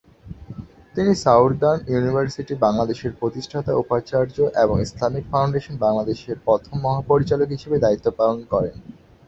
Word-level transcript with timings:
তিনি 0.95 1.11
Southern 1.23 1.79
University 1.87 2.53
বাংলাদেশের 2.65 3.11
প্রতিষ্ঠাতা 3.19 3.71
উপাচার্য 3.75 4.35
এবং 4.63 4.75
ইসলামিক 4.79 5.25
ফাউন্ডেশন 5.31 5.75
বাংলাদেশের 5.85 6.37
প্রথম 6.45 6.75
মহাপরিচালক 6.85 7.49
হিসেবে 7.55 7.77
দায়িত্ব 7.79 8.07
পালন 8.19 8.39
করেন। 8.51 8.75